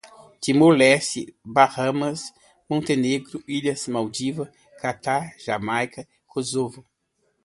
[0.41, 2.33] Timor-Leste, Bahamas,
[2.67, 6.83] Montenegro, Ilhas Malvinas, Catar, Jamaica, Kosovo